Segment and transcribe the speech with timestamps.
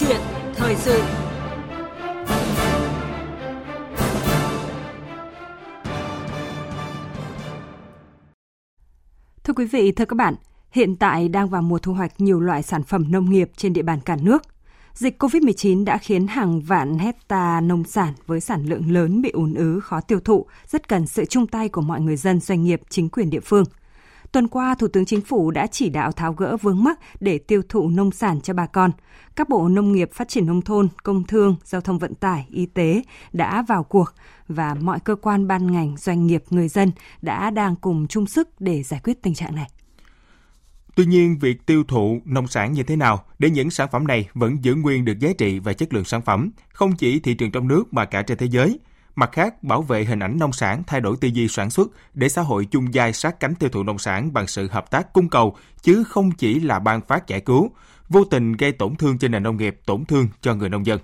[0.00, 0.20] chuyện
[0.54, 1.02] thời sự
[9.44, 10.34] Thưa quý vị, thưa các bạn,
[10.70, 13.82] hiện tại đang vào mùa thu hoạch nhiều loại sản phẩm nông nghiệp trên địa
[13.82, 14.42] bàn cả nước.
[14.94, 19.54] Dịch COVID-19 đã khiến hàng vạn hecta nông sản với sản lượng lớn bị ùn
[19.54, 22.80] ứ khó tiêu thụ, rất cần sự chung tay của mọi người dân, doanh nghiệp,
[22.88, 23.64] chính quyền địa phương–
[24.32, 27.62] Tuần qua, Thủ tướng Chính phủ đã chỉ đạo tháo gỡ vướng mắc để tiêu
[27.68, 28.90] thụ nông sản cho bà con.
[29.36, 32.66] Các bộ nông nghiệp, phát triển nông thôn, công thương, giao thông vận tải, y
[32.66, 34.14] tế đã vào cuộc
[34.48, 38.60] và mọi cơ quan ban ngành, doanh nghiệp, người dân đã đang cùng chung sức
[38.60, 39.68] để giải quyết tình trạng này.
[40.94, 44.28] Tuy nhiên, việc tiêu thụ nông sản như thế nào để những sản phẩm này
[44.34, 47.50] vẫn giữ nguyên được giá trị và chất lượng sản phẩm, không chỉ thị trường
[47.50, 48.78] trong nước mà cả trên thế giới,
[49.18, 52.28] Mặt khác, bảo vệ hình ảnh nông sản thay đổi tư duy sản xuất để
[52.28, 55.28] xã hội chung dai sát cánh tiêu thụ nông sản bằng sự hợp tác cung
[55.28, 57.70] cầu, chứ không chỉ là ban phát giải cứu,
[58.08, 60.98] vô tình gây tổn thương trên nền nông nghiệp, tổn thương cho người nông dân.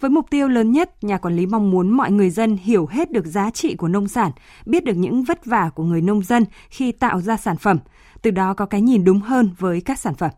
[0.00, 3.10] Với mục tiêu lớn nhất, nhà quản lý mong muốn mọi người dân hiểu hết
[3.10, 4.30] được giá trị của nông sản,
[4.66, 7.78] biết được những vất vả của người nông dân khi tạo ra sản phẩm,
[8.22, 10.30] từ đó có cái nhìn đúng hơn với các sản phẩm.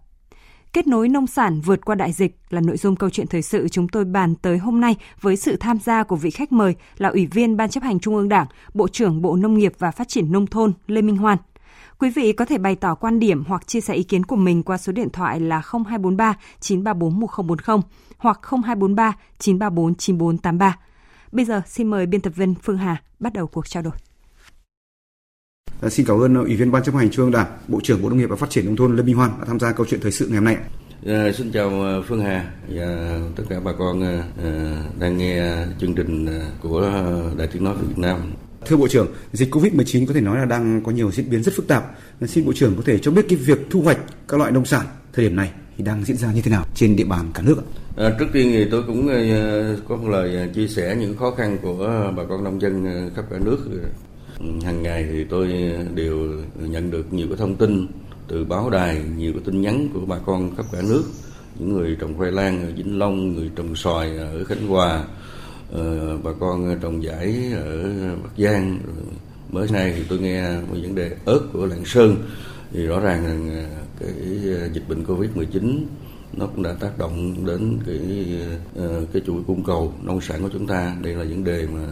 [0.73, 3.69] Kết nối nông sản vượt qua đại dịch là nội dung câu chuyện thời sự
[3.69, 7.09] chúng tôi bàn tới hôm nay với sự tham gia của vị khách mời là
[7.09, 10.09] Ủy viên Ban chấp hành Trung ương Đảng, Bộ trưởng Bộ Nông nghiệp và Phát
[10.09, 11.39] triển Nông thôn Lê Minh Hoan.
[11.99, 14.63] Quý vị có thể bày tỏ quan điểm hoặc chia sẻ ý kiến của mình
[14.63, 17.81] qua số điện thoại là 0243 934 1040
[18.19, 20.79] hoặc 0243 934 9483.
[21.33, 24.08] Bây giờ xin mời biên tập viên Phương Hà bắt đầu cuộc trao đổi.
[25.81, 28.09] À, xin cảm ơn Ủy viên Ban chấp hành Trung ương Đảng, Bộ trưởng Bộ
[28.09, 30.01] Nông nghiệp và Phát triển nông thôn Lê Minh Hoan đã tham gia câu chuyện
[30.01, 30.57] thời sự ngày hôm nay.
[31.07, 34.25] À, xin chào ờ, Phương Hà và tất cả bà con à,
[35.01, 36.29] đang nghe chương trình
[36.63, 36.91] của
[37.37, 38.33] Đài Tiếng nói Việt Nam.
[38.67, 41.55] Thưa Bộ trưởng, dịch Covid-19 có thể nói là đang có nhiều diễn biến rất
[41.57, 41.85] phức tạp.
[42.27, 44.87] Xin Bộ trưởng có thể cho biết cái việc thu hoạch các loại nông sản
[45.13, 47.57] thời điểm này thì đang diễn ra như thế nào trên địa bàn cả nước
[47.59, 47.67] ạ?
[47.97, 49.09] À, trước tiên thì tôi cũng
[49.89, 52.85] có một lời chia sẻ những khó khăn của bà con nông dân
[53.17, 53.59] khắp cả nước
[54.41, 57.87] hàng ngày thì tôi đều nhận được nhiều cái thông tin
[58.29, 61.05] từ báo đài, nhiều cái tin nhắn của bà con khắp cả nước.
[61.59, 65.05] Những người trồng khoai lang ở vĩnh long, người trồng xoài ở khánh hòa
[65.73, 68.79] ờ, bà con trồng vải ở bắc giang.
[69.51, 72.17] Mới nay thì tôi nghe về vấn đề ớt của lạng sơn.
[72.73, 73.67] Thì rõ ràng là ờ,
[74.01, 74.11] cái
[74.61, 75.87] ờ, dịch bệnh covid 19
[76.33, 78.01] nó cũng đã tác động đến cái
[79.13, 80.97] cái chuỗi cung cầu nông sản của chúng ta.
[81.03, 81.87] Đây là vấn đề mà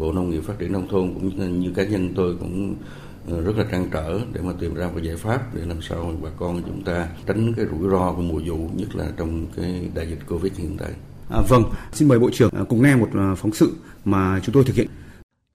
[0.00, 2.76] Bộ Nông nghiệp Phát triển Nông thôn cũng như cá nhân tôi cũng
[3.28, 6.14] ờ, rất là trăn trở để mà tìm ra một giải pháp để làm sao
[6.22, 9.90] bà con chúng ta tránh cái rủi ro của mùa vụ nhất là trong cái
[9.94, 10.90] đại dịch Covid hiện tại.
[11.30, 11.62] À, vâng,
[11.92, 14.76] xin mời Bộ trưởng à, cùng nghe một à, phóng sự mà chúng tôi thực
[14.76, 14.88] hiện.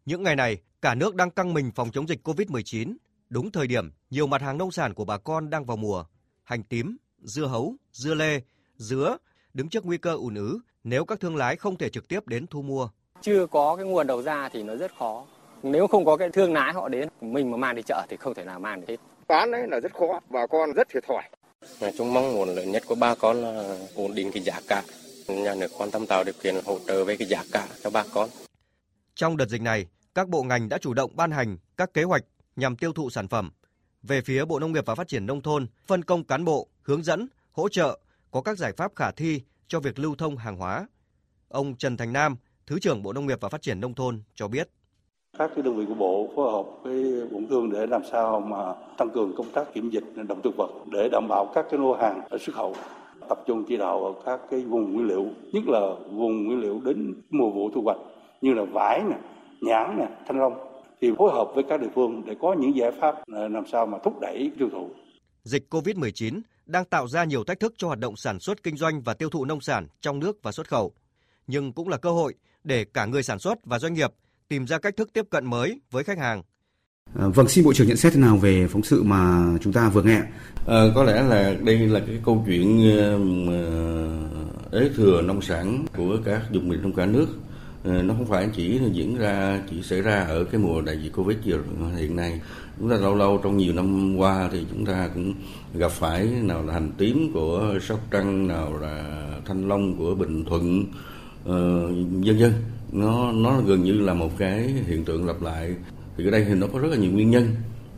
[0.05, 2.95] Những ngày này, cả nước đang căng mình phòng chống dịch Covid-19.
[3.29, 6.05] Đúng thời điểm, nhiều mặt hàng nông sản của bà con đang vào mùa.
[6.43, 8.41] Hành tím, dưa hấu, dưa lê,
[8.77, 9.17] dứa
[9.53, 12.47] đứng trước nguy cơ ùn ứ nếu các thương lái không thể trực tiếp đến
[12.47, 12.89] thu mua
[13.25, 15.25] chưa có cái nguồn đầu ra thì nó rất khó.
[15.63, 18.33] Nếu không có cái thương lái họ đến mình mà mang đi chợ thì không
[18.33, 18.97] thể nào mang được hết.
[19.27, 21.23] Bán đấy là rất khó bà con rất thiệt thòi.
[21.81, 24.83] Nói chung mong muốn lớn nhất của bà con là ổn định cái giá cả.
[25.27, 28.03] Nhà nước quan tâm tạo điều kiện hỗ trợ về cái giá cả cho bà
[28.13, 28.29] con.
[29.15, 32.23] Trong đợt dịch này các bộ ngành đã chủ động ban hành các kế hoạch
[32.55, 33.51] nhằm tiêu thụ sản phẩm.
[34.03, 37.03] Về phía Bộ Nông nghiệp và Phát triển Nông thôn, phân công cán bộ, hướng
[37.03, 37.99] dẫn, hỗ trợ,
[38.31, 40.87] có các giải pháp khả thi cho việc lưu thông hàng hóa.
[41.47, 44.47] Ông Trần Thành Nam, Thứ trưởng Bộ Nông nghiệp và Phát triển Nông thôn cho
[44.47, 44.69] biết.
[45.37, 48.73] Các cái đơn vị của Bộ phối hợp với Bộ Thương để làm sao mà
[48.97, 51.93] tăng cường công tác kiểm dịch động thực vật để đảm bảo các cái lô
[51.93, 52.75] hàng ở xuất khẩu
[53.29, 56.81] tập trung chỉ đạo ở các cái vùng nguyên liệu, nhất là vùng nguyên liệu
[56.85, 57.97] đến mùa vụ thu hoạch
[58.41, 59.17] như là vải nè,
[59.61, 60.53] nhãn nè, thanh long
[61.01, 63.97] thì phối hợp với các địa phương để có những giải pháp làm sao mà
[64.03, 64.89] thúc đẩy tiêu thụ.
[65.43, 69.01] Dịch COVID-19 đang tạo ra nhiều thách thức cho hoạt động sản xuất kinh doanh
[69.01, 70.93] và tiêu thụ nông sản trong nước và xuất khẩu,
[71.47, 72.33] nhưng cũng là cơ hội
[72.65, 74.11] để cả người sản xuất và doanh nghiệp
[74.47, 76.43] tìm ra cách thức tiếp cận mới với khách hàng.
[77.19, 79.89] À, vâng, xin Bộ trưởng nhận xét thế nào về phóng sự mà chúng ta
[79.89, 80.21] vừa nghe?
[80.67, 82.79] À, có lẽ là đây là cái câu chuyện
[83.47, 87.27] uh, ế thừa nông sản của các vùng miền trong cả nước.
[87.89, 91.13] Uh, nó không phải chỉ diễn ra chỉ xảy ra ở cái mùa đại dịch
[91.13, 91.37] Covid
[91.97, 92.41] hiện nay.
[92.79, 95.33] Chúng ta lâu lâu trong nhiều năm qua thì chúng ta cũng
[95.73, 100.45] gặp phải nào là hành tím của Sóc Trăng, nào là thanh long của Bình
[100.45, 100.85] Thuận,
[101.45, 101.89] Ờ,
[102.21, 102.53] dân dân
[102.91, 105.75] nó nó gần như là một cái hiện tượng lặp lại.
[106.17, 107.47] Thì ở đây thì nó có rất là nhiều nguyên nhân.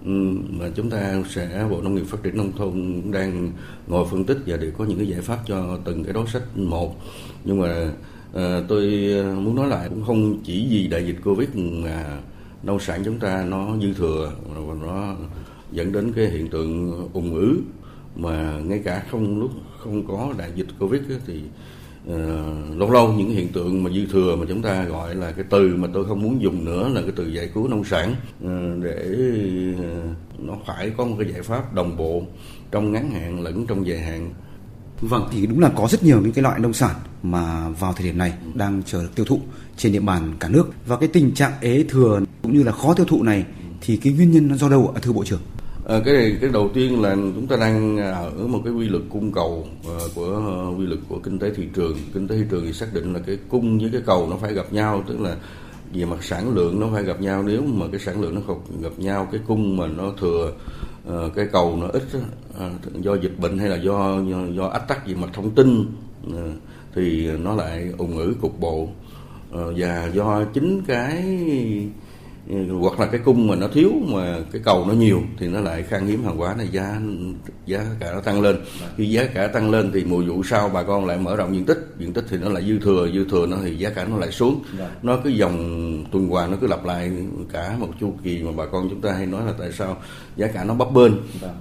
[0.05, 0.11] Ừ,
[0.49, 3.51] mà chúng ta sẽ bộ nông nghiệp phát triển nông thôn đang
[3.87, 6.57] ngồi phân tích và để có những cái giải pháp cho từng cái đối sách
[6.57, 6.95] một.
[7.43, 7.91] Nhưng mà
[8.33, 12.19] à, tôi ờ, muốn nói lại cũng không chỉ vì đại dịch covid mà
[12.63, 15.15] nông sản chúng ta nó dư thừa và nó
[15.71, 17.59] dẫn đến cái hiện tượng ủng ứ.
[18.15, 21.41] Mà ngay cả không lúc không có đại dịch covid thì
[22.75, 25.75] lâu lâu những hiện tượng mà dư thừa mà chúng ta gọi là cái từ
[25.75, 28.15] mà tôi không muốn dùng nữa là cái từ giải cứu nông sản
[28.83, 29.15] để
[30.39, 32.23] nó phải có một cái giải pháp đồng bộ
[32.71, 34.29] trong ngắn hạn lẫn trong dài hạn
[35.01, 38.05] Vâng, thì đúng là có rất nhiều những cái loại nông sản mà vào thời
[38.05, 39.39] điểm này đang chờ được tiêu thụ
[39.77, 40.69] trên địa bàn cả nước.
[40.85, 43.45] Và cái tình trạng ế thừa cũng như là khó tiêu thụ này
[43.81, 45.41] thì cái nguyên nhân nó do đâu ạ thưa Bộ trưởng?
[45.87, 49.03] À, cái này cái đầu tiên là chúng ta đang ở một cái quy luật
[49.09, 50.41] cung cầu uh, của
[50.71, 51.97] uh, quy luật của kinh tế thị trường.
[52.13, 54.53] Kinh tế thị trường thì xác định là cái cung với cái cầu nó phải
[54.53, 55.35] gặp nhau, tức là
[55.93, 58.61] về mặt sản lượng nó phải gặp nhau nếu mà cái sản lượng nó không
[58.81, 60.51] gặp nhau cái cung mà nó thừa
[61.07, 64.87] uh, cái cầu nó ít uh, do dịch bệnh hay là do do, do ách
[64.87, 65.85] tắc về mặt thông tin
[66.27, 66.33] uh,
[66.95, 68.89] thì nó lại ủng ứ cục bộ uh,
[69.77, 71.25] và do chính cái
[72.79, 75.83] hoặc là cái cung mà nó thiếu mà cái cầu nó nhiều thì nó lại
[75.83, 77.01] khan hiếm hàng hóa này giá
[77.65, 78.55] giá cả nó tăng lên.
[78.97, 81.65] Khi giá cả tăng lên thì mùa vụ sau bà con lại mở rộng diện
[81.65, 81.77] tích.
[81.99, 84.31] Diện tích thì nó lại dư thừa dư thừa nó thì giá cả nó lại
[84.31, 84.63] xuống.
[85.01, 87.11] Nó cứ dòng tuần hoàn nó cứ lặp lại
[87.53, 89.97] cả một chu kỳ mà bà con chúng ta hay nói là tại sao
[90.35, 91.11] giá cả nó bấp bênh.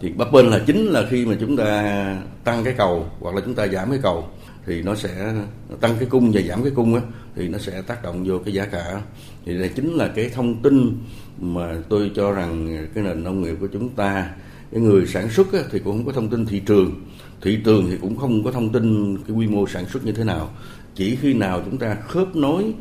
[0.01, 3.41] Thì bấp bênh là chính là khi mà chúng ta tăng cái cầu hoặc là
[3.45, 4.25] chúng ta giảm cái cầu
[4.67, 5.33] thì nó sẽ
[5.81, 7.01] tăng cái cung và giảm cái cung á
[7.37, 9.03] thì nó sẽ tác động vô cái giá cả.
[9.47, 10.97] Thì đây chính là cái thông tin
[11.41, 14.31] mà tôi cho rằng cái nền nông nghiệp của chúng ta
[14.73, 16.95] cái người sản xuất thì cũng không có thông tin thị trường.
[17.43, 20.25] Thị trường thì cũng không có thông tin cái quy mô sản xuất như thế
[20.25, 20.51] nào.
[20.95, 22.75] Chỉ khi nào chúng ta khớp nối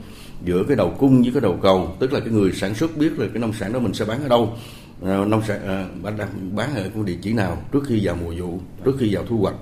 [0.46, 3.20] giữa cái đầu cung với cái đầu cầu tức là cái người sản xuất biết
[3.20, 4.58] là cái nông sản đó mình sẽ bán ở đâu
[5.06, 5.88] à, nông sản à,
[6.54, 9.38] bán, ở cái địa chỉ nào trước khi vào mùa vụ trước khi vào thu
[9.38, 9.56] hoạch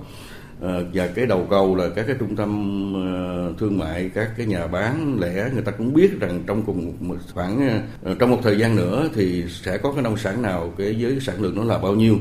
[0.92, 2.50] và cái đầu cầu là các cái trung tâm
[2.94, 6.92] ờ, thương mại các cái nhà bán lẻ người ta cũng biết rằng trong cùng
[7.00, 10.72] một khoảng ờ, trong một thời gian nữa thì sẽ có cái nông sản nào
[10.78, 12.16] cái với sản lượng nó là bao nhiêu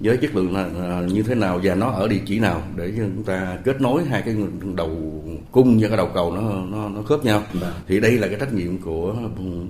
[0.00, 3.24] với chất lượng là như thế nào và nó ở địa chỉ nào để chúng
[3.24, 4.36] ta kết nối hai cái
[4.76, 6.40] đầu cung và cái đầu cầu nó
[6.70, 7.72] nó nó khớp nhau dạ.
[7.88, 9.14] thì đây là cái trách nhiệm của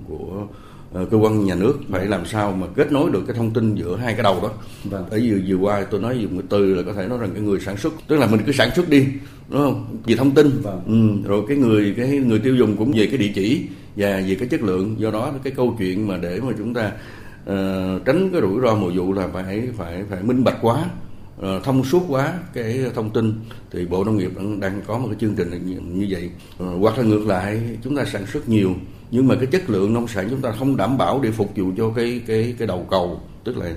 [0.07, 0.47] của Ờ,
[0.93, 3.97] cơ quan nhà nước phải làm sao mà kết nối được cái thông tin giữa
[3.97, 4.51] hai cái đầu đó.
[4.83, 5.09] Vâng.
[5.09, 7.41] ở vừa vừa qua tôi nói dùng cái từ là có thể nói rằng cái
[7.41, 9.05] người sản xuất tức là mình cứ sản xuất đi
[9.49, 9.97] đúng không?
[10.05, 10.61] Về thông tin.
[10.61, 10.81] Vâng.
[10.87, 13.61] ừ, rồi cái người cái người tiêu dùng cũng về cái địa chỉ
[13.95, 14.95] và về cái chất lượng.
[14.99, 16.91] Do đó cái câu chuyện mà để mà chúng ta
[17.43, 20.85] uh, tránh cái rủi ro mùa vụ là phải phải phải minh bạch quá
[21.39, 23.33] uh, thông suốt quá cái thông tin.
[23.71, 26.29] Thì bộ nông nghiệp đang, có một cái chương trình như, như vậy.
[26.63, 28.75] Uh, hoặc là ngược lại chúng ta sản xuất nhiều
[29.13, 31.71] nhưng mà cái chất lượng nông sản chúng ta không đảm bảo để phục vụ
[31.77, 33.19] cho cái cái cái đầu cầu.
[33.43, 33.73] Tức là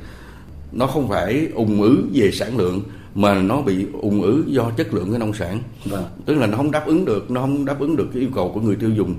[0.73, 2.83] nó không phải ủng ứ về sản lượng
[3.15, 5.61] mà nó bị ủng ứ do chất lượng cái nông sản.
[5.85, 6.05] Vâng.
[6.27, 8.51] tức là nó không đáp ứng được nó không đáp ứng được cái yêu cầu
[8.55, 9.15] của người tiêu dùng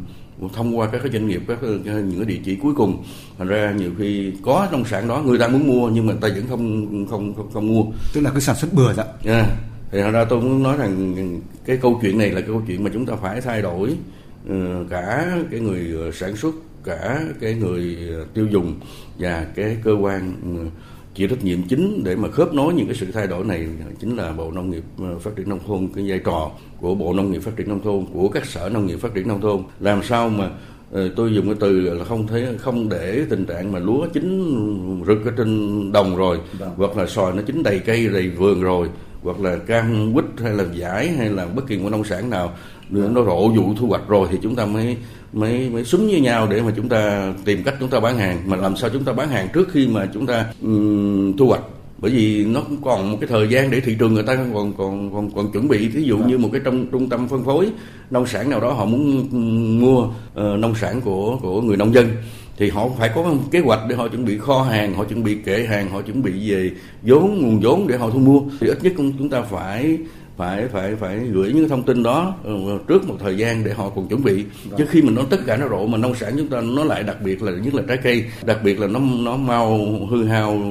[0.54, 3.04] thông qua các cái doanh nghiệp các những cái địa chỉ cuối cùng.
[3.38, 6.22] Thành ra nhiều khi có nông sản đó người ta muốn mua nhưng mà người
[6.22, 7.84] ta vẫn không không không, không mua.
[8.14, 9.04] Tức là cái sản xuất bừa đó.
[9.26, 9.46] À,
[9.92, 12.90] thì ra tôi muốn nói rằng cái câu chuyện này là cái câu chuyện mà
[12.94, 13.98] chúng ta phải thay đổi
[14.90, 18.76] cả cái người ờ, sản xuất cả cái người ờ, tiêu dùng
[19.20, 20.34] và cái cơ quan
[21.16, 23.68] chịu trách nhiệm chính để mà khớp nối những cái sự thay đổi này
[24.00, 24.84] chính là Bộ Nông nghiệp
[25.22, 26.52] Phát triển Nông thôn cái vai trò
[26.82, 29.28] của Bộ Nông nghiệp Phát triển Nông thôn của các sở nông nghiệp phát triển
[29.28, 30.50] nông thôn làm sao mà
[31.16, 35.26] tôi dùng cái từ là không thấy không để tình trạng mà lúa chín rực
[35.26, 36.60] ở trên đồng rồi Đúng.
[36.60, 36.74] Vâng.
[36.78, 38.90] hoặc là xoài nó chín đầy cây đầy vườn rồi
[39.24, 42.54] hoặc là cam quýt hay là giải hay là bất kỳ một nông sản nào
[42.90, 44.98] nó rộ vụ thu hoạch rồi thì chúng ta mới
[45.34, 48.42] mới mới súng với nhau để mà chúng ta tìm cách chúng ta bán hàng.
[48.46, 51.62] Mà làm sao chúng ta bán hàng trước khi mà chúng ta um, thu hoạch?
[52.00, 54.74] Bởi vì nó cũng còn một cái thời gian để thị trường người ta còn
[54.78, 55.88] còn còn còn chuẩn bị.
[55.88, 57.70] Ví dụ như một cái trong trung tâm phân phối
[58.10, 59.28] nông sản nào đó họ muốn
[59.82, 62.08] mua uh, nông sản của của người nông dân
[62.58, 65.24] thì họ phải có một kế hoạch để họ chuẩn bị kho hàng họ chuẩn
[65.24, 68.42] bị kệ hàng họ chuẩn bị về vốn nguồn vốn để họ thu mua.
[68.60, 69.98] Thì ít nhất cũng chúng ta phải
[70.38, 72.54] phải phải phải gửi những thông tin đó ừ,
[72.88, 74.46] trước một thời gian để họ cùng chuẩn bị.
[74.78, 77.04] Chứ khi mà nó tất cả nó rộ mà nông sản chúng ta nó lại
[77.04, 79.78] đặc biệt là nhất là trái cây đặc biệt là nó nó mau
[80.10, 80.62] hư hao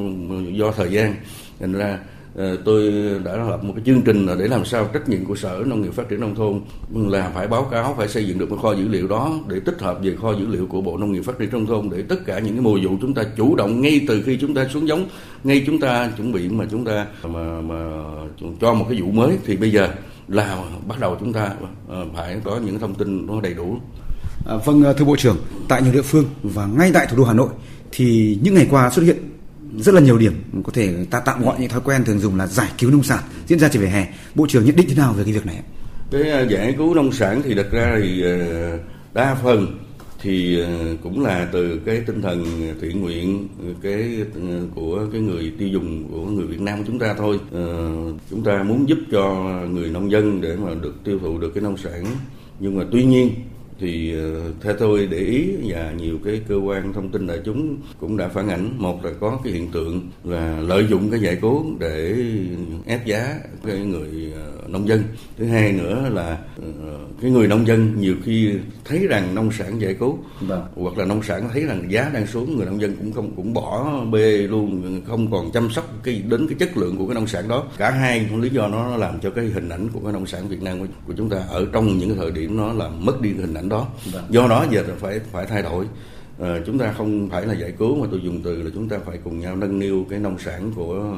[0.52, 1.14] do thời gian.
[1.60, 2.92] Thành ra Ờ, Ờ, tôi
[3.24, 5.94] đã lập một cái chương trình để làm sao trách nhiệm của sở nông nghiệp
[5.94, 6.60] phát triển nông thôn
[7.12, 9.80] là phải báo cáo phải xây dựng được một kho dữ liệu đó để tích
[9.80, 12.16] hợp về kho dữ liệu của bộ nông nghiệp phát triển nông thôn để tất
[12.26, 14.88] cả những cái mùa vụ chúng ta chủ động ngay từ khi chúng ta xuống
[14.88, 15.08] giống
[15.44, 17.90] ngay chúng ta chuẩn bị mà chúng ta mà mà
[18.60, 19.88] cho một cái vụ mới thì bây giờ
[20.28, 21.50] là bắt đầu chúng ta
[21.88, 23.78] ờ, phải có những thông tin nó đầy đủ.
[24.46, 25.36] À, vâng à, thưa bộ trưởng,
[25.68, 27.48] tại nhiều địa phương và ngay tại thủ đô Hà Nội
[27.92, 29.16] thì những ngày qua xuất hiện
[29.76, 32.46] rất là nhiều điểm có thể ta tạm gọi những thói quen thường dùng là
[32.46, 34.06] giải cứu nông sản, diễn ra trên vỉa hè.
[34.34, 35.62] Bộ trưởng nhận định thế nào về cái việc này
[36.10, 38.78] cái ờ, giải cứu nông sản thì đặt ra thì ờ,
[39.14, 39.78] đa phần
[40.22, 42.44] thì ờ, cũng là từ cái tinh thần
[42.80, 43.48] thiện nguyện
[43.82, 44.24] cái
[44.74, 47.40] của cái người tiêu dùng, của người Việt Nam chúng ta thôi.
[48.30, 49.34] Chúng ta muốn giúp cho
[49.70, 52.04] người nông dân để mà được tiêu thụ được cái nông sản.
[52.60, 53.30] Nhưng mà tuy nhiên
[53.80, 57.76] thì ờ, theo tôi để ý và nhiều cái cơ quan thông tin đại chúng
[58.00, 61.36] cũng đã phản ảnh một là có cái hiện tượng là lợi dụng cái giải
[61.40, 62.14] cứu để
[62.86, 65.02] ép giá cái người ờ, nông dân.
[65.38, 68.52] Thứ hai nữa là ờ, cái người nông dân nhiều khi
[68.84, 70.62] thấy rằng nông sản giải cứu Vâng.
[70.74, 73.54] hoặc là nông sản thấy rằng giá đang xuống người nông dân cũng không cũng
[73.54, 77.26] bỏ bê luôn không còn chăm sóc cái đến cái chất lượng của cái nông
[77.26, 77.64] sản đó.
[77.78, 80.62] Cả hai lý do nó làm cho cái hình ảnh của cái nông sản Việt
[80.62, 83.54] Nam của, chúng ta ở trong những cái thời điểm nó làm mất đi hình
[83.54, 83.88] ảnh đó.
[84.12, 84.24] Vâng.
[84.30, 85.86] do đó giờ phải phải thay đổi.
[86.38, 88.96] Ờ, chúng ta không phải là giải cứu mà tôi dùng từ là chúng ta
[89.06, 91.16] phải cùng nhau nâng niu cái nông sản của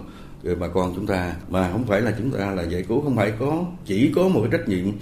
[0.60, 1.34] bà con chúng ta.
[1.48, 4.40] Mà không phải là chúng ta là giải cứu không phải có chỉ có một
[4.40, 4.92] cái trách nhiệm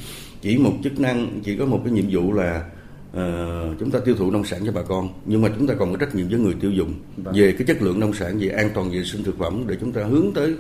[0.41, 2.65] chỉ một chức năng chỉ có một cái nhiệm vụ là
[3.13, 5.09] ờ, chúng ta tiêu thụ nông sản cho bà con.
[5.25, 7.35] Nhưng mà chúng ta còn có trách nhiệm với người tiêu dùng Vâng.
[7.35, 9.93] về cái chất lượng nông sản về an toàn vệ sinh thực phẩm để chúng
[9.93, 10.55] ta hướng tới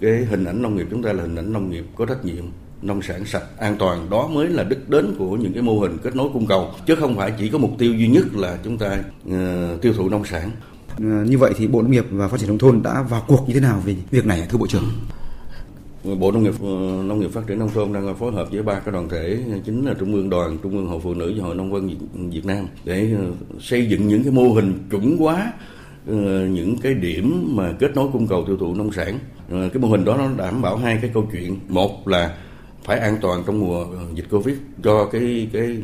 [0.00, 0.86] cái hình ảnh nông nghiệp.
[0.90, 2.44] Chúng ta là hình ảnh nông nghiệp có trách nhiệm
[2.84, 5.98] nông sản sạch an toàn đó mới là đích đến của những cái mô hình
[6.02, 8.78] kết nối cung cầu chứ không phải chỉ có mục tiêu duy nhất là chúng
[8.78, 8.98] ta
[9.30, 10.50] ờ, tiêu thụ nông sản
[10.98, 13.44] Ờ, Như vậy thì Bộ Nông nghiệp và Phát triển nông thôn đã vào cuộc
[13.46, 14.84] như thế nào về việc này thưa Bộ trưởng?
[16.18, 18.74] Bộ Nông nghiệp ờ, Nông nghiệp Phát triển nông thôn đang phối hợp với ba
[18.80, 21.54] cái đoàn thể chính là Trung ương Đoàn, Trung ương Hội Phụ nữ và Hội
[21.54, 21.90] Nông dân
[22.30, 23.14] Việt, Nam để
[23.60, 25.52] xây dựng những cái mô hình chuẩn hóa
[26.48, 29.18] những cái điểm mà kết nối cung cầu tiêu thụ nông sản.
[29.50, 31.58] Cái mô hình đó nó đảm bảo hai cái câu chuyện.
[31.68, 32.36] Một là
[32.84, 35.76] phải an toàn trong mùa ờ, dịch Covid cho cái cái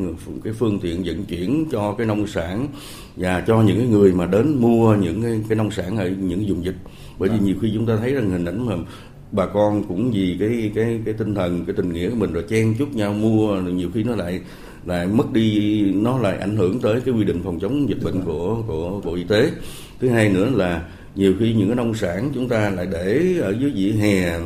[0.45, 2.69] cái phương tiện vận chuyển cho cái nông sản
[3.17, 6.45] và cho những cái người mà đến mua những cái, cái nông sản ở những
[6.49, 6.77] vùng dịch.
[7.19, 8.75] Bởi vì nhiều khi chúng ta thấy rằng hình ảnh mà
[9.33, 12.45] bà con cũng vì cái cái cái tinh thần cái tình nghĩa của mình rồi
[12.49, 14.41] chen chúc nhau mua rồi nhiều khi nó lại
[14.87, 18.21] lại mất đi nó lại ảnh hưởng tới cái quy định phòng chống dịch bệnh
[18.21, 19.51] của của bộ y tế.
[20.01, 20.83] Thứ hai nữa là
[21.15, 24.39] nhiều khi những cái nông sản chúng ta lại để ở dưới vỉa hè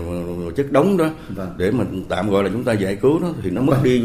[0.56, 1.48] chất đống đó Vâng.
[1.58, 4.02] để mà tạm gọi là chúng ta giải cứu đó thì nó mất đi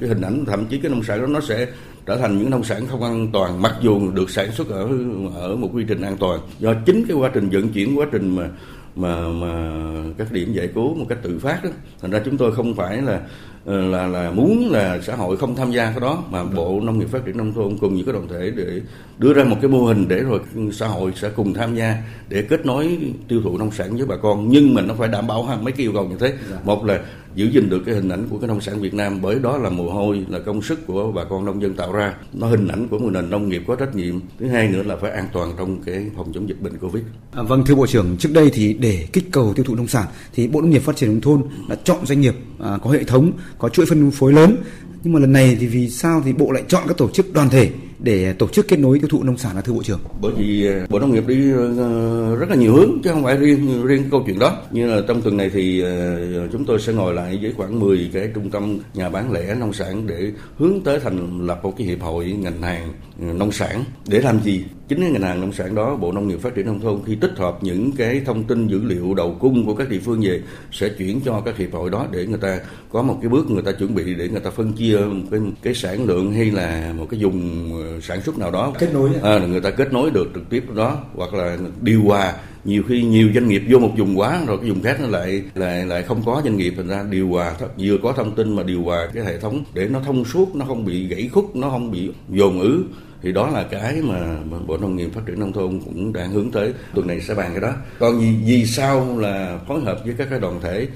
[0.00, 1.66] cái hình ảnh thậm chí cái nông sản đó nó sẽ
[2.06, 4.88] trở thành những nông sản không an toàn mặc dù được sản xuất ở
[5.34, 8.36] ở một quy trình an toàn do chính cái quá trình vận chuyển quá trình
[8.36, 8.48] mà
[8.96, 9.72] mà mà
[10.18, 11.70] các điểm giải cứu một cách tự phát đó.
[12.00, 13.20] Thành ra chúng tôi không phải là
[13.64, 16.98] ờ, là là muốn là xã hội không tham gia cái đó mà bộ nông
[16.98, 18.80] nghiệp phát triển nông thôn cùng những cái đoàn thể để
[19.18, 20.40] đưa ra một cái mô hình để rồi
[20.72, 21.94] xã hội sẽ cùng tham gia
[22.28, 22.98] để kết nối
[23.28, 24.48] tiêu thụ nông sản với bà con.
[24.48, 26.34] Nhưng mà nó phải đảm bảo mấy cái yêu cầu như thế.
[26.64, 27.00] Một là
[27.36, 29.70] giữ gìn được cái hình ảnh của cái nông sản Việt Nam bởi đó là
[29.70, 32.14] mồ hôi là công sức của bà con nông dân tạo ra.
[32.32, 34.20] Nó hình ảnh của một nền nông nghiệp có trách nhiệm.
[34.38, 37.02] Thứ hai nữa là phải an toàn trong cái phòng chống dịch bệnh Covid.
[37.32, 40.06] À, vâng thưa Bộ trưởng, trước đây thì để kích cầu tiêu thụ nông sản
[40.34, 43.04] thì Bộ Nông nghiệp Phát triển nông thôn đã chọn doanh nghiệp à, có hệ
[43.04, 44.56] thống, có chuỗi phân phối lớn.
[45.04, 47.50] Nhưng mà lần này thì vì sao thì Bộ lại chọn các tổ chức đoàn
[47.50, 47.70] thể
[48.06, 50.00] để tổ chức kết nối tiêu thụ nông sản là thưa Bộ trưởng?
[50.20, 53.36] bởi vì ờ, bộ nông nghiệp đi ờ, rất là nhiều hướng, chứ không phải
[53.36, 54.62] riêng riêng cái câu chuyện đó.
[54.70, 58.10] Như là trong tuần này thì ờ, chúng tôi sẽ ngồi lại với khoảng 10
[58.12, 61.86] cái trung tâm nhà bán lẻ nông sản để hướng tới thành lập một cái
[61.86, 63.84] hiệp hội ngành hàng nông sản.
[64.08, 64.64] Để làm gì?
[64.88, 67.14] Chính cái ngành hàng nông sản đó bộ nông nghiệp phát triển nông thôn khi
[67.14, 70.42] tích hợp những cái thông tin dữ liệu đầu cung của các địa phương về
[70.72, 72.58] sẽ chuyển cho các hiệp hội đó để người ta
[72.92, 75.40] có một cái bước người ta chuẩn bị để người ta phân chia một cái
[75.62, 78.72] cái sản lượng hay là một cái vùng ờ, sản xuất nào đó.
[78.78, 82.34] Kết nối à, người ta kết nối được trực tiếp đó hoặc là điều hòa.
[82.64, 85.42] Nhiều khi nhiều doanh nghiệp vô một vùng quá rồi cái vùng khác nó lại
[85.54, 88.62] lại lại không có doanh nghiệp thành ra điều hòa vừa có thông tin mà
[88.62, 91.70] điều hòa cái hệ thống để nó thông suốt nó không bị gãy khúc nó
[91.70, 92.84] không bị dồn ứ
[93.22, 96.50] thì đó là cái mà bộ nông nghiệp phát triển nông thôn cũng đang hướng
[96.50, 96.72] tới.
[96.94, 97.72] Tuần này sẽ bàn cái đó.
[97.98, 100.88] Còn vì vì sao là phối hợp với các cái đoàn thể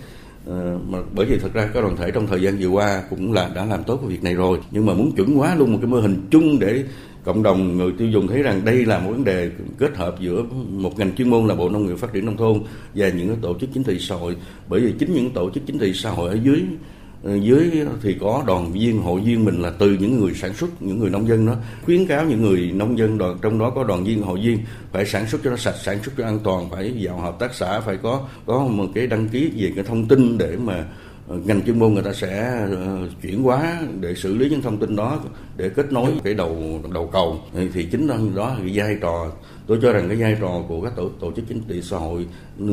[0.47, 3.33] ờ, mà bởi vì thật ra các đoàn thể trong thời gian vừa qua cũng
[3.33, 4.59] là, đã làm tốt cái việc này rồi.
[4.71, 6.85] Nhưng mà muốn chuẩn hóa luôn một cái mô hình chung để
[7.25, 10.43] cộng đồng người tiêu dùng thấy rằng đây là một vấn đề kết hợp giữa
[10.71, 12.63] một ngành chuyên môn là bộ nông nghiệp phát triển nông thôn
[12.95, 14.37] và những cái tổ chức chính trị xã hội.
[14.69, 16.63] Bởi vì chính những tổ chức chính trị xã hội ở dưới
[17.23, 17.71] Ờ, dưới
[18.03, 21.11] thì có đoàn viên hội viên mình là từ những người sản xuất những người
[21.11, 24.23] nông dân đó khuyến cáo những người nông dân đoàn trong đó có đoàn viên
[24.23, 24.59] hội viên
[24.93, 27.55] phải sản xuất cho nó sạch sản xuất cho an toàn phải vào hợp tác
[27.55, 30.85] xã phải có có một cái đăng ký về cái thông tin để mà
[31.29, 34.79] ờ, ngành chuyên môn người ta sẽ ờ, chuyển hóa để xử lý những thông
[34.79, 35.19] tin đó
[35.57, 37.41] để kết nối cái đầu đầu cầu.
[37.55, 39.33] Thì, thì chính đó đó là cái vai trò.
[39.67, 42.27] Tôi cho rằng cái vai trò của các tổ tổ chức chính trị xã hội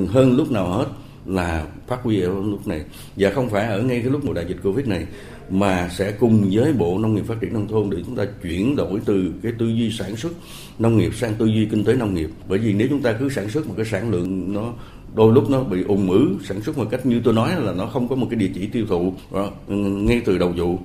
[0.09, 0.85] hơn lúc nào hết
[1.27, 2.81] là phát huy ở lúc này.
[3.15, 5.05] Và không phải ở ngay cái lúc mùa đại dịch covid này
[5.49, 8.75] mà sẽ cùng với bộ nông nghiệp phát triển nông thôn để chúng ta chuyển
[8.75, 10.31] đổi từ cái tư duy sản xuất
[10.79, 12.29] nông nghiệp sang tư duy kinh tế nông nghiệp.
[12.49, 14.73] Bởi vì nếu chúng ta cứ sản xuất một cái sản lượng nó
[15.15, 17.85] đôi lúc nó bị ùn ứ sản xuất một cách như tôi nói là nó
[17.85, 20.79] không có một cái địa chỉ tiêu thụ đó, ngay từ đầu vụ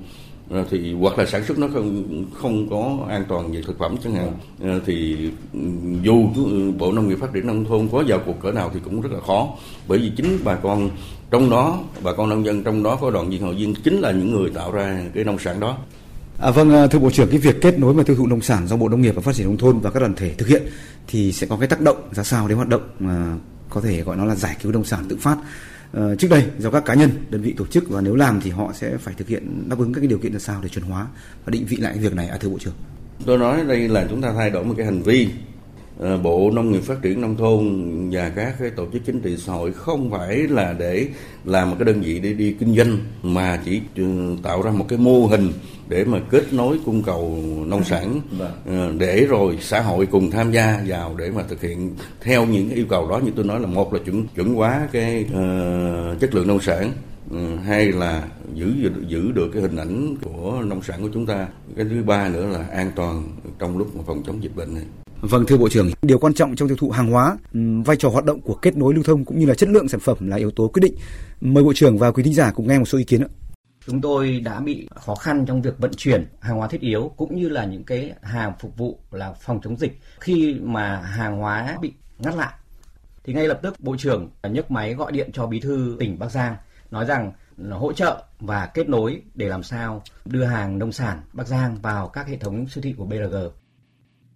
[0.70, 4.14] thì hoặc là sản xuất nó không không có an toàn về thực phẩm chẳng
[4.14, 4.32] hạn.
[4.62, 5.16] Ờ, thì
[5.52, 5.58] ừ,
[6.02, 6.26] dù
[6.78, 9.12] bộ nông nghiệp phát triển nông thôn có vào cuộc cỡ nào thì cũng rất
[9.12, 9.48] là khó.
[9.88, 10.90] Bởi vì chính bà con
[11.30, 14.10] trong đó bà con nông dân trong đó có đoàn viên hội viên chính là
[14.10, 15.78] những người tạo ra cái nông sản đó.
[16.38, 18.76] À, vâng thưa bộ trưởng cái việc kết nối và tiêu thụ nông sản do
[18.76, 20.62] bộ nông nghiệp và phát triển nông thôn và các đoàn thể thực hiện
[21.06, 23.36] thì sẽ có cái tác động ra sao đến hoạt động mà
[23.70, 25.36] có thể gọi nó là giải cứu nông sản tự phát
[25.98, 28.50] uh, trước đây do các cá nhân đơn vị tổ chức và nếu làm thì
[28.50, 30.84] họ sẽ phải thực hiện đáp ứng các cái điều kiện ra sao để chuẩn
[30.84, 31.06] hóa
[31.44, 32.28] và định vị lại việc này.
[32.28, 32.74] À thưa bộ trưởng.
[33.26, 35.28] Tôi nói đây là chúng ta thay đổi một cái hành vi
[36.22, 37.64] Bộ Nông nghiệp Phát triển Nông thôn
[38.12, 41.06] và các cái tổ chức chính trị xã hội không phải là để
[41.44, 44.86] làm một cái đơn vị để đi kinh doanh mà chỉ ừ, tạo ra một
[44.88, 45.52] cái mô hình
[45.88, 48.52] để mà kết nối cung cầu nông sản vâng.
[48.66, 52.70] ờ, để rồi xã hội cùng tham gia vào để mà thực hiện theo những
[52.70, 56.34] yêu cầu đó như tôi nói là một là chuẩn chuẩn hóa cái uh, chất
[56.34, 56.92] lượng nông sản
[57.64, 58.72] hay là giữ
[59.08, 62.46] giữ được cái hình ảnh của nông sản của chúng ta cái thứ ba nữa
[62.46, 64.84] là an toàn trong lúc mà phòng chống dịch bệnh này
[65.22, 67.36] Vâng thưa Bộ trưởng, điều quan trọng trong tiêu thụ hàng hóa,
[67.84, 70.00] vai trò hoạt động của kết nối lưu thông cũng như là chất lượng sản
[70.00, 70.94] phẩm là yếu tố quyết định.
[71.40, 73.28] Mời Bộ trưởng và quý thính giả cùng nghe một số ý kiến ạ.
[73.86, 77.36] Chúng tôi đã bị khó khăn trong việc vận chuyển hàng hóa thiết yếu cũng
[77.36, 81.78] như là những cái hàng phục vụ là phòng chống dịch khi mà hàng hóa
[81.80, 82.52] bị ngắt lại.
[83.24, 86.30] Thì ngay lập tức Bộ trưởng nhấc máy gọi điện cho Bí thư tỉnh Bắc
[86.30, 86.56] Giang
[86.92, 87.32] nói rằng
[87.70, 92.08] hỗ trợ và kết nối để làm sao đưa hàng nông sản Bắc Giang vào
[92.08, 93.36] các hệ thống siêu thị của BRG.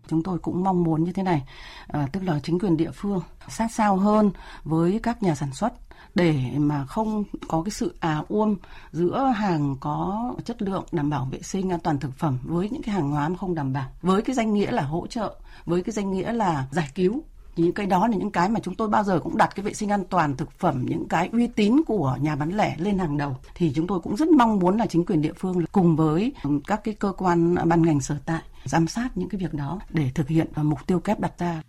[0.09, 1.43] Chúng tôi cũng mong muốn như thế này,
[1.87, 4.31] à, tức là chính quyền địa phương sát sao hơn
[4.65, 5.73] với các nhà sản xuất
[6.15, 8.57] để mà không có cái sự à uôm
[8.93, 12.83] giữa hàng có chất lượng đảm bảo vệ sinh an toàn thực phẩm với những
[12.83, 15.83] cái hàng hóa mà không đảm bảo với cái danh nghĩa là hỗ trợ với
[15.83, 17.23] cái danh nghĩa là giải cứu
[17.57, 19.65] thì những cái đó là những cái mà chúng tôi bao giờ cũng đặt cái
[19.65, 22.99] vệ sinh an toàn thực phẩm những cái uy tín của nhà bán lẻ lên
[22.99, 25.97] hàng đầu thì chúng tôi cũng rất mong muốn là chính quyền địa phương cùng
[25.97, 26.33] với
[26.67, 30.11] các cái cơ quan ban ngành sở tại giám sát những cái việc đó để
[30.15, 31.63] thực hiện mục tiêu kép đặt ra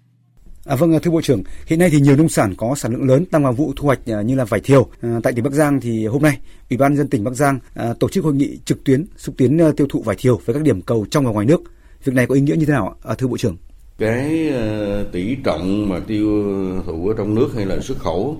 [0.66, 3.26] À, vâng thưa bộ trưởng, hiện nay thì nhiều nông sản có sản lượng lớn
[3.26, 4.88] tăng vào vụ thu hoạch à, như là vải thiều.
[5.02, 6.38] À, tại tỉnh Bắc Giang thì hôm nay
[6.70, 9.62] Ủy ban dân tỉnh Bắc Giang à, tổ chức hội nghị trực tuyến xúc tiến
[9.62, 11.62] à, tiêu thụ vải thiều với các điểm cầu trong và ngoài nước.
[12.04, 13.58] Việc này có ý nghĩa như thế nào à, thưa bộ trưởng?
[13.98, 16.44] Cái ờ, tỷ trọng mà tiêu
[16.86, 18.38] thụ ở trong nước hay là xuất khẩu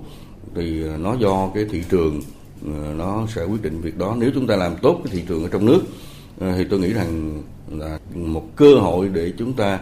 [0.54, 2.20] thì nó do cái thị trường
[2.66, 4.16] ờ, nó sẽ quyết định việc đó.
[4.18, 5.80] Nếu chúng ta làm tốt cái thị trường ở trong nước
[6.40, 9.80] ờ, thì tôi nghĩ rằng là một cơ hội để chúng ta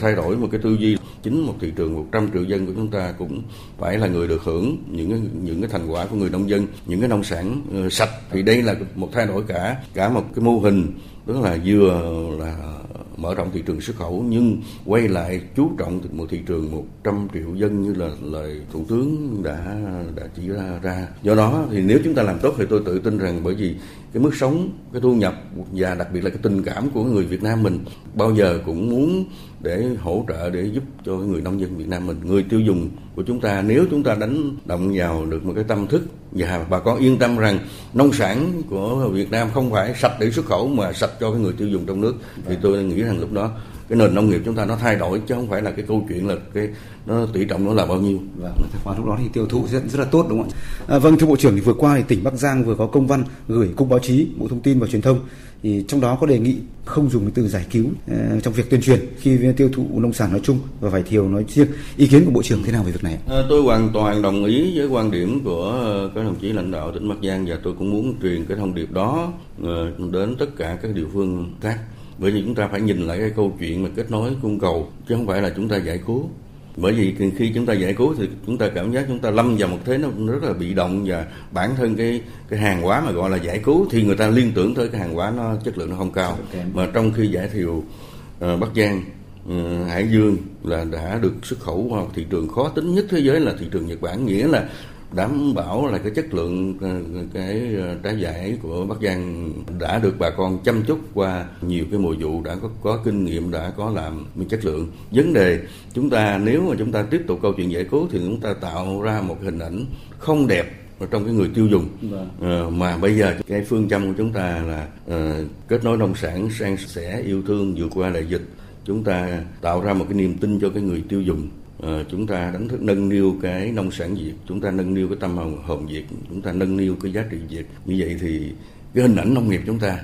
[0.00, 2.88] thay đổi một cái tư duy chính một thị trường 100 triệu dân của chúng
[2.88, 3.42] ta cũng
[3.78, 6.66] phải là người được hưởng những cái, những cái thành quả của người nông dân
[6.86, 10.44] những cái nông sản sạch thì đây là một thay đổi cả cả một cái
[10.44, 10.92] mô hình
[11.26, 12.02] tức là vừa
[12.38, 12.78] là
[13.16, 17.28] mở rộng thị trường xuất khẩu, nhưng quay lại chú trọng một thị trường 100
[17.34, 19.76] triệu dân như là lời thủ tướng đã
[20.16, 21.08] đã chỉ ra ra.
[21.22, 23.74] Do đó thì nếu chúng ta làm tốt thì tôi tự tin rằng bởi vì
[24.12, 25.34] cái mức sống, cái thu nhập
[25.72, 27.78] và đặc biệt là cái tình cảm của người Việt Nam mình
[28.14, 29.24] bao giờ cũng muốn
[29.64, 32.16] để hỗ trợ để giúp cho người nông dân Việt Nam mình.
[32.24, 35.64] Người tiêu dùng của chúng ta nếu chúng ta đánh động vào được một cái
[35.68, 37.58] tâm thức và bà con yên tâm rằng
[37.94, 41.40] nông sản của Việt Nam không phải sạch để xuất khẩu mà sạch cho cái
[41.40, 42.14] người tiêu dùng trong nước
[42.46, 43.50] thì tôi nghĩ rằng lúc đó
[43.88, 46.06] cái nền nông nghiệp chúng ta nó thay đổi chứ không phải là cái câu
[46.08, 46.68] chuyện là cái
[47.06, 48.18] nó tỷ trọng nó là bao nhiêu.
[48.36, 48.52] Vâng,
[48.84, 50.56] qua lúc đó thì tiêu thụ rất rất là tốt đúng không ạ?
[50.86, 53.06] À, vâng thưa bộ trưởng thì vừa qua thì tỉnh Bắc Giang vừa có công
[53.06, 55.20] văn gửi cục báo chí, bộ thông tin và truyền thông
[55.62, 58.70] thì trong đó có đề nghị không dùng cái từ giải cứu uh, trong việc
[58.70, 61.66] tuyên truyền khi tiêu thụ nông sản nói chung và vải thiều nói riêng.
[61.96, 63.18] Ý kiến của bộ trưởng thế nào về việc này?
[63.28, 65.72] À, tôi hoàn toàn đồng ý với quan điểm của
[66.14, 68.74] các đồng chí lãnh đạo tỉnh Bắc Giang và tôi cũng muốn truyền cái thông
[68.74, 69.66] điệp đó uh,
[70.12, 71.78] đến tất cả các địa phương khác
[72.18, 74.88] bởi vì chúng ta phải nhìn lại cái câu chuyện mà kết nối cung cầu
[75.08, 76.28] chứ không phải là chúng ta giải cứu.
[76.76, 79.56] Bởi vì khi chúng ta giải cứu thì chúng ta cảm giác chúng ta lâm
[79.56, 83.00] vào một thế nó rất là bị động và bản thân cái cái hàng hóa
[83.00, 85.56] mà gọi là giải cứu thì người ta liên tưởng tới cái hàng hóa nó
[85.64, 86.38] chất lượng nó không cao.
[86.74, 89.02] Mà trong khi giải thiều uh, Bắc Giang
[89.48, 93.18] uh, Hải Dương là đã được xuất khẩu vào thị trường khó tính nhất thế
[93.18, 94.68] giới là thị trường Nhật Bản nghĩa là
[95.12, 97.00] đảm bảo là cái chất lượng ờ,
[97.34, 101.84] cái ờ, trái vải của Bắc Giang đã được bà con chăm chút qua nhiều
[101.90, 104.88] cái mùa vụ đã có có kinh nghiệm đã có làm chất lượng.
[105.10, 105.60] Vấn đề
[105.94, 108.54] chúng ta nếu mà chúng ta tiếp tục câu chuyện giải cứu thì chúng ta
[108.54, 109.84] tạo ra một hình ảnh
[110.18, 111.88] không đẹp trong cái người tiêu dùng.
[112.02, 112.28] Vâng.
[112.42, 115.38] à, mà bây giờ cái phương châm của chúng ta là à,
[115.68, 118.42] kết nối nông sản sang sẻ yêu thương vượt qua đại dịch.
[118.84, 121.48] Chúng ta tạo ra một cái niềm tin cho cái người tiêu dùng.
[121.48, 121.63] uh,
[122.10, 125.16] chúng ta đánh thức nâng niu cái nông sản việt chúng ta nâng niu cái
[125.20, 127.66] tâm hồn, hồn việt chúng ta nâng niu cái giá trị việt.
[127.84, 128.52] Như vậy thì
[128.94, 129.98] cái hình ảnh nông nghiệp chúng ta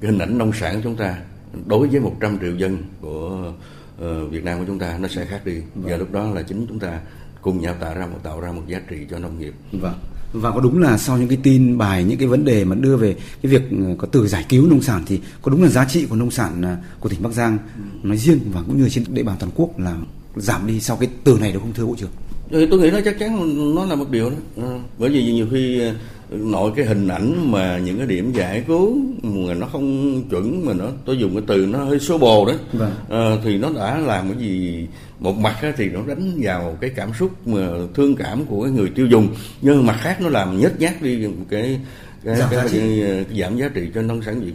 [0.00, 1.18] cái hình ảnh nông sản của chúng ta
[1.66, 3.52] đối với 100 triệu dân của
[3.96, 5.54] uh, Việt Nam của chúng ta nó sẽ khác đi.
[5.74, 5.90] Vâng.
[5.90, 7.00] và lúc đó là chính chúng ta
[7.42, 9.54] cùng nhau tạo ra một tạo ra một giá trị cho nông nghiệp.
[9.72, 9.94] Vâng.
[10.32, 12.96] Và có đúng là sau những cái tin bài những cái vấn đề mà đưa
[12.96, 15.84] về cái việc ừ, có từ giải cứu nông sản thì có đúng là giá
[15.84, 17.58] trị của nông sản à, của tỉnh Bắc Giang
[18.02, 19.96] nói riêng và cũng như trên địa bàn toàn quốc là
[20.40, 22.10] giảm đi sau cái từ này được không thưa bộ trưởng?
[22.50, 24.36] Ừ, tôi nghĩ nó chắc chắn nó là một điều đó.
[24.62, 25.94] À, bởi vì nhiều khi ờ,
[26.30, 30.72] nội cái hình ảnh mà những cái điểm giải cứu mà nó không chuẩn mà
[30.72, 32.92] nó tôi dùng cái từ nó hơi số bồ đó vâng.
[33.10, 34.86] à, thì nó đã làm cái gì
[35.20, 38.90] một mặt thì nó đánh vào cái cảm xúc mà thương cảm của cái người
[38.94, 39.28] tiêu dùng
[39.62, 41.80] nhưng mặt khác nó làm nhếch nhác đi cái
[42.24, 42.78] cái, giảm, cái, giá trị.
[42.78, 44.54] cái, cái giảm giá trị cho nông sản Việt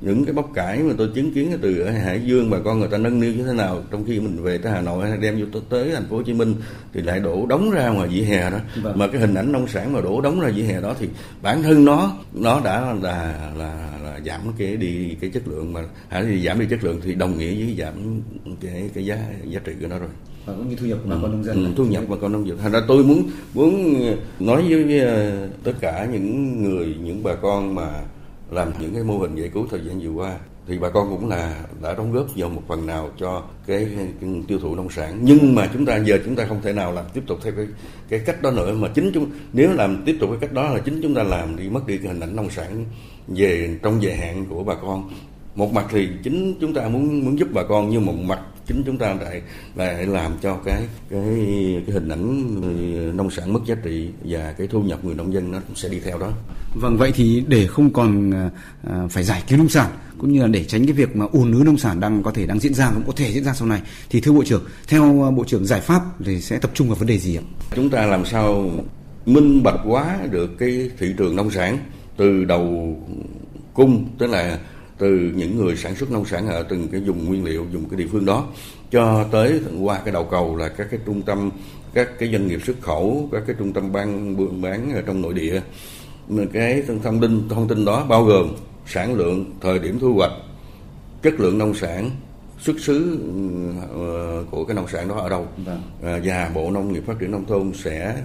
[0.00, 2.88] những cái bắp cải mà tôi chứng kiến từ ở Hải Dương bà con người
[2.88, 5.40] ta nâng niu như thế nào trong khi mình về tới Hà Nội hay đem
[5.40, 6.54] vô tới thành phố Hồ Chí Minh
[6.94, 8.98] thì lại đổ đóng ra ngoài vỉa hè đó vâng.
[8.98, 11.08] mà cái hình ảnh nông sản mà đổ đóng ra vỉa hè đó thì
[11.42, 15.80] bản thân nó nó đã là, là giảm cái đi cái chất lượng mà
[16.10, 18.20] thì giảm đi chất lượng thì đồng nghĩa với giảm
[18.60, 20.08] cái cái giá giá trị của nó rồi.
[20.46, 21.64] Và cũng như thu nhập của bà con nông dân.
[21.64, 22.58] Ừ, thu nhập bà con nông dân.
[22.58, 24.02] Thành ra tôi muốn muốn
[24.40, 27.88] nói với, với ờ, tất cả những người những bà con mà
[28.50, 31.28] làm những cái mô hình giải cứu thời gian vừa qua thì bà con cũng
[31.28, 33.88] là đã đóng góp vào một phần nào cho cái,
[34.20, 35.18] cái tiêu thụ nông sản.
[35.22, 37.66] Nhưng mà chúng ta giờ chúng ta không thể nào làm tiếp tục theo cái
[38.08, 38.74] cái cách đó nữa.
[38.74, 41.56] Mà chính chúng nếu làm tiếp tục cái cách đó là chính chúng ta làm
[41.56, 42.84] đi mất đi cái hình ảnh nông sản
[43.28, 45.10] về trong dài hạn của bà con.
[45.54, 48.82] Một mặt thì chính chúng ta muốn muốn giúp bà con nhưng một mặt chính
[48.86, 49.42] chúng ta lại
[49.74, 51.22] lại làm cho cái cái
[51.86, 55.52] cái hình ảnh nông sản mất giá trị và cái thu nhập người nông dân
[55.52, 56.32] nó cũng sẽ đi theo đó.
[56.74, 58.30] Vâng vậy thì để không còn
[58.90, 61.52] à, phải giải cứu nông sản cũng như là để tránh cái việc mà ùn
[61.52, 63.68] ứ nông sản đang có thể đang diễn ra cũng có thể diễn ra sau
[63.68, 66.96] này thì thưa bộ trưởng theo bộ trưởng giải pháp thì sẽ tập trung vào
[66.96, 67.42] vấn đề gì ạ?
[67.76, 68.70] Chúng ta làm sao
[69.26, 71.78] minh bạch hóa được cái thị trường nông sản
[72.16, 72.96] từ đầu
[73.74, 74.58] cung tức là
[75.00, 77.98] từ những người sản xuất nông sản ở từng cái vùng nguyên liệu dùng cái
[77.98, 78.46] địa phương đó
[78.90, 81.50] cho tới qua cái đầu cầu là các cái trung tâm
[81.94, 85.22] các cái doanh nghiệp xuất khẩu các cái trung tâm ban buôn bán ở trong
[85.22, 85.60] nội địa
[86.52, 88.54] cái thông tin thông tin đó bao gồm
[88.86, 90.32] sản lượng thời điểm thu hoạch
[91.22, 92.10] chất lượng nông sản
[92.60, 93.20] xuất xứ
[93.94, 95.82] ờ, của cái nông sản đó ở đâu vâng.
[96.02, 98.22] À, và bộ nông nghiệp phát triển nông thôn sẽ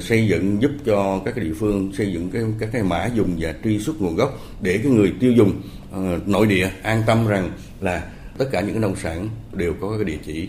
[0.00, 3.36] xây dựng giúp cho các cái địa phương xây dựng cái các cái mã dùng
[3.38, 5.62] và truy xuất nguồn gốc để cái người tiêu dùng
[5.96, 7.50] uh, nội địa an tâm rằng
[7.80, 10.48] là tất cả những cái nông sản đều có cái địa chỉ.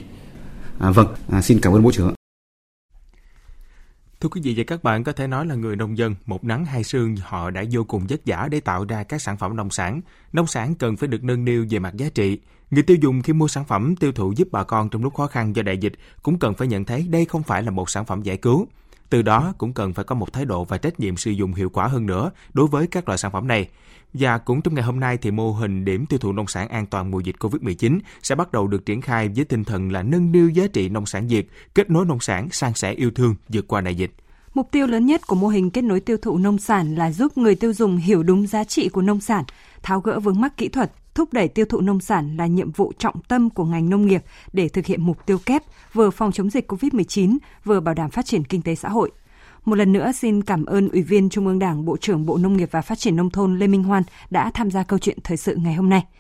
[0.79, 2.13] À, vâng, à, xin cảm ơn bộ trưởng.
[4.19, 6.65] Thưa quý vị và các bạn, có thể nói là người nông dân, một nắng
[6.65, 9.69] hai sương họ đã vô cùng vất vả để tạo ra các sản phẩm nông
[9.69, 10.01] sản.
[10.33, 12.39] Nông sản cần phải được nâng niu về mặt giá trị.
[12.71, 15.27] Người tiêu dùng khi mua sản phẩm tiêu thụ giúp bà con trong lúc khó
[15.27, 18.05] khăn do đại dịch cũng cần phải nhận thấy đây không phải là một sản
[18.05, 18.67] phẩm giải cứu.
[19.09, 21.69] Từ đó cũng cần phải có một thái độ và trách nhiệm sử dụng hiệu
[21.69, 23.69] quả hơn nữa đối với các loại sản phẩm này.
[24.13, 26.85] Và cũng trong ngày hôm nay thì mô hình điểm tiêu thụ nông sản an
[26.85, 30.31] toàn mùa dịch Covid-19 sẽ bắt đầu được triển khai với tinh thần là nâng
[30.31, 33.67] niu giá trị nông sản Việt, kết nối nông sản, san sẻ yêu thương vượt
[33.67, 34.11] qua đại dịch.
[34.53, 37.37] Mục tiêu lớn nhất của mô hình kết nối tiêu thụ nông sản là giúp
[37.37, 39.43] người tiêu dùng hiểu đúng giá trị của nông sản,
[39.83, 42.93] tháo gỡ vướng mắc kỹ thuật, thúc đẩy tiêu thụ nông sản là nhiệm vụ
[42.97, 44.23] trọng tâm của ngành nông nghiệp
[44.53, 48.25] để thực hiện mục tiêu kép vừa phòng chống dịch COVID-19, vừa bảo đảm phát
[48.25, 49.11] triển kinh tế xã hội.
[49.65, 52.57] Một lần nữa xin cảm ơn Ủy viên Trung ương Đảng, Bộ trưởng Bộ Nông
[52.57, 55.37] nghiệp và Phát triển Nông thôn Lê Minh Hoan đã tham gia câu chuyện thời
[55.37, 56.05] sự ngày hôm nay.